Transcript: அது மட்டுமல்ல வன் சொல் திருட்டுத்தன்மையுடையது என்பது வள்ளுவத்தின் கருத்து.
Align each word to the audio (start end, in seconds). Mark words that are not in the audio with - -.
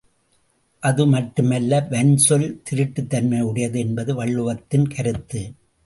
அது 0.83 1.05
மட்டுமல்ல 1.07 1.79
வன் 1.89 2.15
சொல் 2.17 2.61
திருட்டுத்தன்மையுடையது 2.69 3.77
என்பது 3.77 4.23
வள்ளுவத்தின் 4.23 4.87
கருத்து. 4.95 5.41